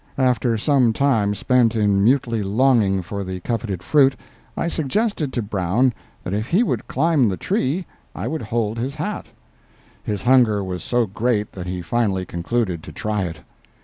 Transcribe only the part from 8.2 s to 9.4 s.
would hold his hat.